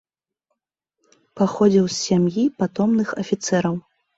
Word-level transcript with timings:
Паходзіў 1.41 1.85
з 1.91 1.93
сям'і 2.05 2.43
патомных 2.63 3.07
афіцэраў. 3.27 3.75